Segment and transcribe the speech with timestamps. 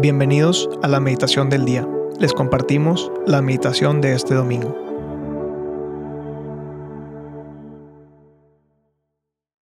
[0.00, 1.86] Bienvenidos a la meditación del día.
[2.18, 4.74] Les compartimos la meditación de este domingo.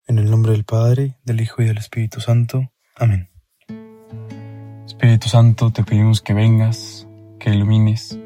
[0.05, 2.71] En el nombre del Padre, del Hijo y del Espíritu Santo.
[2.95, 3.29] Amén.
[4.85, 7.07] Espíritu Santo, te pedimos que vengas,
[7.39, 8.19] que ilumines,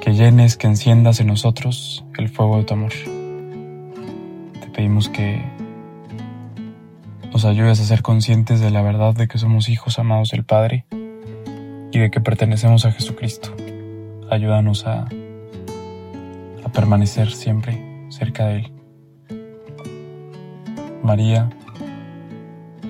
[0.00, 2.92] que llenes, que enciendas en nosotros el fuego de tu amor.
[4.62, 5.55] Te pedimos que
[7.46, 10.84] ayudes a ser conscientes de la verdad de que somos hijos amados del Padre
[11.92, 13.54] y de que pertenecemos a Jesucristo.
[14.30, 15.08] Ayúdanos a,
[16.74, 18.72] permanecer siempre cerca de Él.
[21.02, 21.48] María,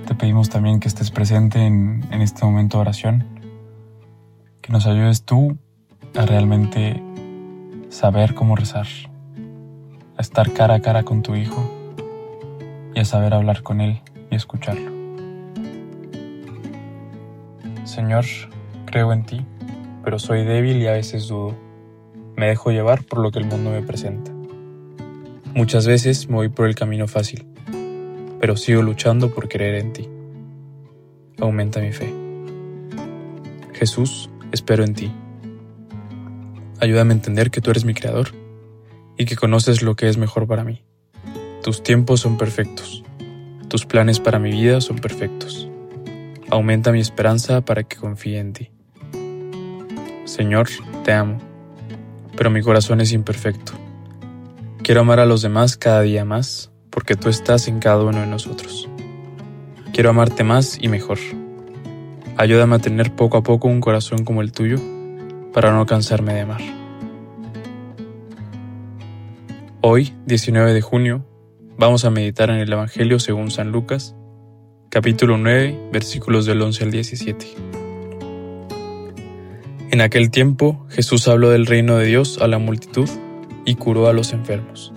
[0.06, 3.24] te pedimos también que estés presente en, en este momento de oración,
[4.60, 5.57] que nos ayudes tú
[6.18, 7.01] a realmente
[7.91, 8.88] saber cómo rezar,
[10.16, 11.62] a estar cara a cara con tu Hijo
[12.93, 14.90] y a saber hablar con Él y escucharlo.
[17.84, 18.24] Señor,
[18.84, 19.45] creo en ti,
[20.02, 21.54] pero soy débil y a veces dudo.
[22.36, 24.32] Me dejo llevar por lo que el mundo me presenta.
[25.54, 27.46] Muchas veces me voy por el camino fácil,
[28.40, 30.09] pero sigo luchando por creer en ti.
[31.40, 32.12] Aumenta mi fe.
[33.73, 35.12] Jesús, espero en ti.
[36.80, 38.29] Ayúdame a entender que tú eres mi creador
[39.16, 40.82] y que conoces lo que es mejor para mí.
[41.62, 43.02] Tus tiempos son perfectos
[43.77, 45.69] tus planes para mi vida son perfectos.
[46.49, 48.71] Aumenta mi esperanza para que confíe en ti.
[50.24, 50.69] Señor,
[51.05, 51.37] te amo,
[52.38, 53.74] pero mi corazón es imperfecto.
[54.82, 58.27] Quiero amar a los demás cada día más, porque tú estás en cada uno de
[58.27, 58.88] nosotros.
[59.93, 61.19] Quiero amarte más y mejor.
[62.38, 64.78] Ayúdame a tener poco a poco un corazón como el tuyo,
[65.53, 66.62] para no cansarme de amar.
[69.82, 71.27] Hoy, 19 de junio,
[71.78, 74.16] Vamos a meditar en el Evangelio según San Lucas,
[74.88, 77.47] capítulo 9, versículos del 11 al 17.
[79.91, 83.10] En aquel tiempo Jesús habló del reino de Dios a la multitud
[83.66, 84.94] y curó a los enfermos.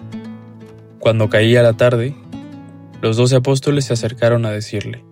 [0.99, 2.15] Cuando caía la tarde,
[3.01, 5.03] los doce apóstoles se acercaron a decirle,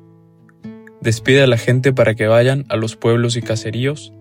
[1.02, 4.14] Despide a la gente para que vayan a los pueblos y caseríos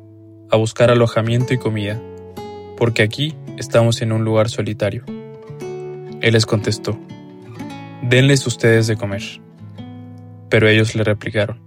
[0.50, 2.02] a buscar alojamiento y comida,
[2.76, 5.04] porque aquí estamos en un lugar solitario.
[6.20, 6.98] Él les contestó,
[8.08, 9.22] denles ustedes de comer.
[10.48, 11.60] Pero ellos le replicaron,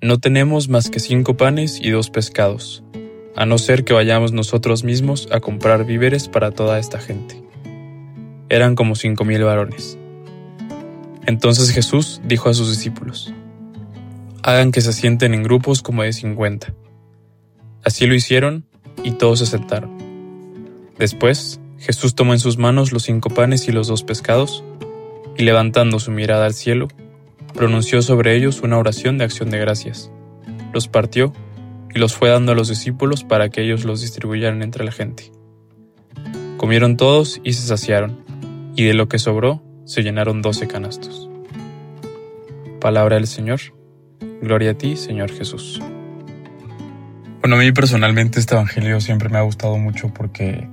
[0.00, 2.82] no tenemos más que cinco panes y dos pescados,
[3.36, 7.42] a no ser que vayamos nosotros mismos a comprar víveres para toda esta gente.
[8.48, 9.98] Eran como cinco mil varones.
[11.26, 13.32] Entonces Jesús dijo a sus discípulos,
[14.42, 16.74] hagan que se sienten en grupos como de cincuenta.
[17.82, 18.66] Así lo hicieron
[19.02, 19.94] y todos se sentaron.
[20.98, 24.64] Después, Jesús tomó en sus manos los cinco panes y los dos pescados,
[25.36, 26.88] y levantando su mirada al cielo,
[27.54, 30.10] pronunció sobre ellos una oración de acción de gracias.
[30.72, 31.32] Los partió
[31.94, 35.30] y los fue dando a los discípulos para que ellos los distribuyeran entre la gente.
[36.56, 38.24] Comieron todos y se saciaron,
[38.76, 41.28] y de lo que sobró se llenaron doce canastos.
[42.80, 43.60] Palabra del Señor.
[44.42, 45.80] Gloria a ti, Señor Jesús.
[47.40, 50.68] Bueno, a mí personalmente este Evangelio siempre me ha gustado mucho porque,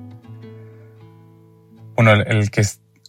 [1.95, 2.63] bueno, el, que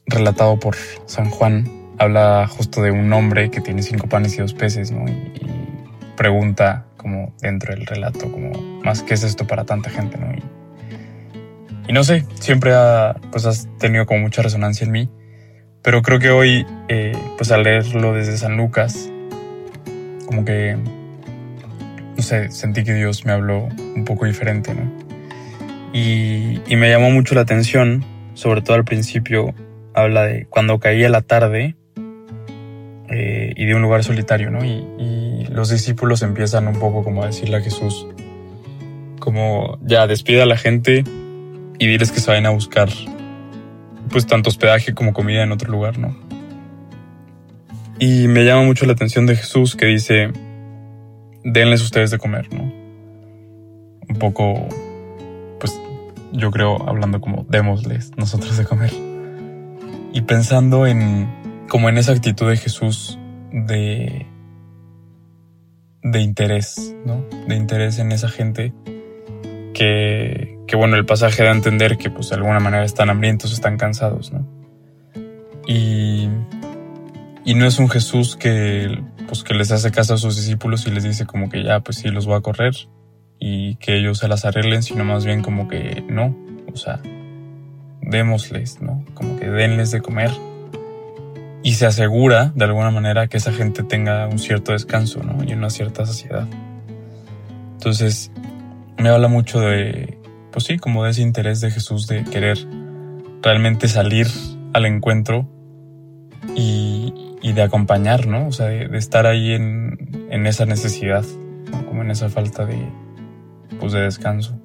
[0.06, 0.76] relatado por
[1.06, 1.68] San Juan,
[1.98, 5.08] habla justo de un hombre que tiene cinco panes y dos peces, ¿no?
[5.08, 5.32] Y,
[6.16, 8.52] pregunta como dentro del relato, como,
[8.84, 10.32] más, ¿qué es esto para tanta gente, ¿no?
[11.88, 15.10] Y, no sé, siempre ha, pues has tenido como mucha resonancia en mí,
[15.82, 19.10] pero creo que hoy, eh, pues al leerlo desde San Lucas,
[20.26, 20.76] como que,
[22.16, 24.92] no sé, sentí que Dios me habló un poco diferente, ¿no?
[25.92, 28.04] Y, y me llamó mucho la atención,
[28.34, 29.54] sobre todo al principio,
[29.94, 31.76] habla de cuando caía la tarde
[33.08, 34.64] eh, y de un lugar solitario, ¿no?
[34.64, 34.88] Y,
[35.50, 38.06] los discípulos empiezan un poco como a decirle a Jesús,
[39.18, 41.04] como ya despide a la gente
[41.78, 42.88] y diles que se vayan a buscar
[44.08, 46.16] pues tanto hospedaje como comida en otro lugar, ¿no?
[47.98, 50.32] Y me llama mucho la atención de Jesús que dice,
[51.44, 52.62] denles ustedes de comer, ¿no?
[54.08, 54.68] Un poco,
[55.60, 55.78] pues
[56.32, 59.11] yo creo hablando como démosles nosotros de comer
[60.12, 61.28] y pensando en
[61.68, 63.18] como en esa actitud de Jesús
[63.52, 64.26] de
[66.02, 67.24] de interés, ¿no?
[67.46, 68.72] De interés en esa gente
[69.72, 73.52] que, que bueno, el pasaje da a entender que pues de alguna manera están hambrientos,
[73.52, 74.46] están cansados, ¿no?
[75.66, 76.28] Y,
[77.44, 80.90] y no es un Jesús que, pues, que les hace caso a sus discípulos y
[80.90, 82.74] les dice como que ya, pues sí, los va a correr
[83.38, 86.36] y que ellos se las arreglen, sino más bien como que no,
[86.72, 87.00] o sea,
[88.02, 89.04] démosles, ¿no?
[89.14, 90.30] Como que denles de comer.
[91.62, 95.44] Y se asegura, de alguna manera, que esa gente tenga un cierto descanso, ¿no?
[95.44, 96.46] Y una cierta saciedad.
[97.74, 98.32] Entonces,
[98.98, 100.18] me habla mucho de,
[100.50, 102.58] pues sí, como de ese interés de Jesús de querer
[103.42, 104.26] realmente salir
[104.72, 105.48] al encuentro
[106.54, 107.12] y,
[107.42, 108.48] de acompañar, ¿no?
[108.48, 111.24] O sea, de, estar ahí en, en esa necesidad,
[111.86, 112.88] como en esa falta de,
[113.78, 114.58] pues, de descanso.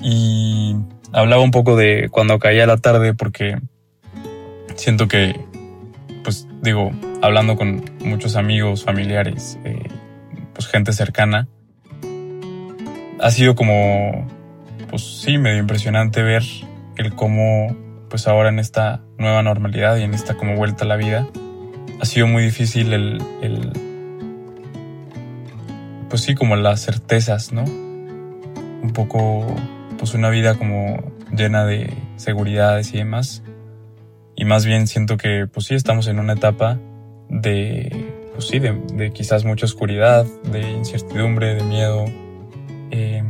[0.00, 0.76] Y
[1.12, 3.58] hablaba un poco de cuando caía la tarde porque
[4.74, 5.40] siento que,
[6.24, 6.92] pues digo,
[7.22, 9.88] hablando con muchos amigos, familiares, eh,
[10.52, 11.48] pues gente cercana,
[13.20, 14.26] ha sido como,
[14.90, 16.42] pues sí, medio impresionante ver
[16.96, 17.76] el cómo,
[18.08, 21.26] pues ahora en esta nueva normalidad y en esta como vuelta a la vida,
[22.00, 23.72] ha sido muy difícil el, el
[26.08, 27.64] pues sí, como las certezas, ¿no?
[27.64, 29.46] Un poco,
[29.98, 33.42] pues una vida como llena de seguridades y demás.
[34.34, 36.78] Y más bien siento que, pues sí, estamos en una etapa
[37.28, 42.04] de, pues sí, de, quizás mucha oscuridad, de incertidumbre, de miedo.
[42.90, 43.22] Eh,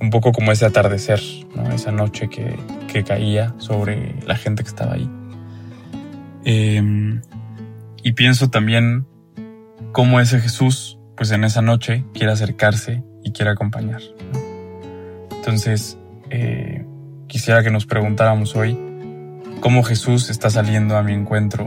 [0.00, 1.20] un poco como ese atardecer,
[1.74, 2.56] esa noche que,
[2.90, 5.10] que, caía sobre la gente que estaba ahí.
[6.44, 7.20] Eh,
[8.02, 9.06] y pienso también
[9.92, 14.00] cómo ese Jesús, pues en esa noche, quiere acercarse y quiere acompañar.
[15.40, 15.96] Entonces,
[16.28, 16.84] eh,
[17.26, 18.78] quisiera que nos preguntáramos hoy
[19.62, 21.64] cómo Jesús está saliendo a mi encuentro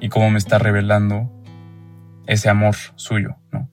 [0.00, 1.30] y cómo me está revelando
[2.26, 3.70] ese amor suyo, ¿no?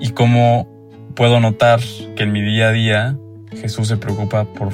[0.00, 0.66] Y cómo
[1.14, 1.80] puedo notar
[2.16, 3.18] que en mi día a día
[3.50, 4.72] Jesús se preocupa por,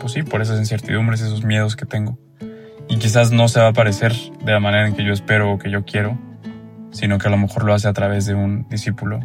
[0.00, 2.20] pues sí, por esas incertidumbres, esos miedos que tengo.
[2.88, 4.12] Y quizás no se va a parecer
[4.44, 6.16] de la manera en que yo espero o que yo quiero,
[6.92, 9.18] sino que a lo mejor lo hace a través de un discípulo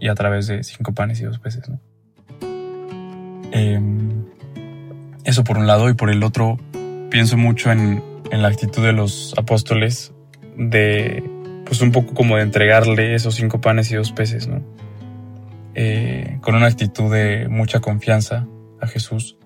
[0.00, 1.78] y a través de cinco panes y dos peces, ¿no?
[3.52, 4.24] Em,
[5.24, 6.58] eso por un lado y por el otro
[7.10, 10.12] pienso mucho en, la actitud de los apóstoles
[10.56, 11.24] de,
[11.64, 14.62] pues un poco como de entregarle esos cinco panes y dos peces, ¿no?
[15.74, 18.46] Eh, con una actitud de mucha confianza
[18.80, 19.36] a Jesús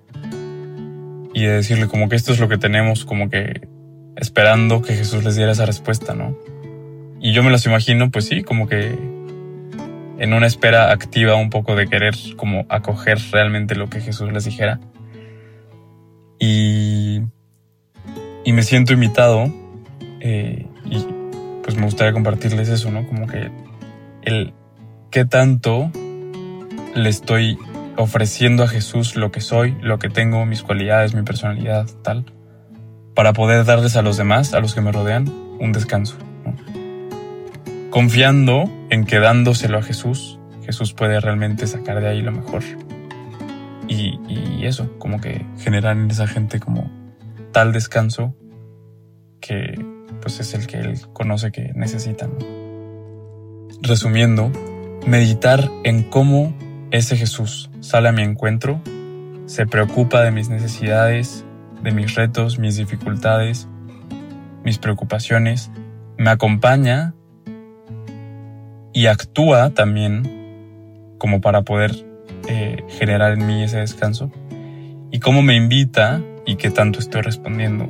[1.33, 3.69] y de decirle como que esto es lo que tenemos, como que
[4.17, 6.37] esperando que Jesús les diera esa respuesta, ¿no?
[7.21, 8.99] Y yo me los imagino, pues sí, como que
[10.23, 14.45] en una espera activa un poco de querer como acoger realmente lo que Jesús les
[14.45, 14.81] dijera.
[16.39, 17.23] Y
[18.45, 19.53] y me siento invitado
[20.21, 21.07] eh, y
[21.63, 23.07] pues me gustaría compartirles eso, ¿no?
[23.07, 23.51] Como que
[24.23, 24.53] el
[25.11, 25.91] qué tanto
[26.95, 27.59] le estoy
[27.97, 32.25] ofreciendo a Jesús lo que soy, lo que tengo, mis cualidades, mi personalidad, tal,
[33.15, 35.29] para poder darles a los demás, a los que me rodean,
[35.61, 36.17] un descanso.
[37.93, 42.63] Confiando en que dándoselo a Jesús, Jesús puede realmente sacar de ahí lo mejor.
[43.87, 46.91] Y, y eso, como que generar en esa gente como
[47.53, 48.35] tal descanso
[49.43, 49.79] que
[50.23, 52.31] pues es el que él conoce que necesitan.
[53.83, 54.51] Resumiendo,
[55.07, 56.57] meditar en cómo
[56.93, 58.81] ese Jesús sale a mi encuentro,
[59.45, 61.45] se preocupa de mis necesidades,
[61.83, 63.69] de mis retos, mis dificultades,
[64.65, 65.71] mis preocupaciones,
[66.17, 67.15] me acompaña
[68.93, 71.93] y actúa también como para poder
[72.49, 74.31] eh, generar en mí ese descanso
[75.11, 77.89] y cómo me invita y qué tanto estoy respondiendo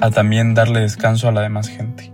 [0.00, 2.13] a también darle descanso a la demás gente.